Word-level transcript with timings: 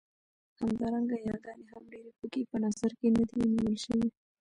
همدارنګه 0.59 1.17
ياګانې 1.29 1.65
هم 1.71 1.83
ډېرې 1.91 2.11
پکې 2.19 2.41
په 2.51 2.57
نظر 2.65 2.91
کې 2.99 3.07
نه 3.15 3.23
دي 3.29 3.41
نيول 3.53 3.75
شوې. 3.85 4.07